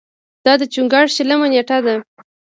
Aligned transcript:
دا 0.45 0.53
د 0.61 0.63
چنګاښ 0.73 1.07
شلمه 1.15 1.47
نېټه 1.53 1.77
ده. 1.85 1.95